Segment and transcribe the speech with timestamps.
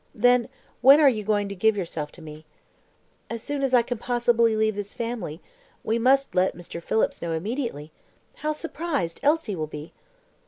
[0.15, 0.49] Then
[0.81, 2.43] when are you going to give yourself to me?"
[3.29, 5.41] "As soon as I can possibly leave this family.
[5.83, 6.81] We must let Mr.
[6.81, 7.91] Phillips know immediately.
[8.37, 9.93] How surprised Elsie will be!"